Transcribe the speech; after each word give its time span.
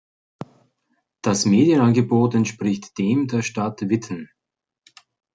Das 1.21 1.45
Medienangebot 1.45 2.33
entspricht 2.33 2.97
dem 2.97 3.27
der 3.27 3.43
Stadt 3.43 3.81
Witten. 3.87 4.31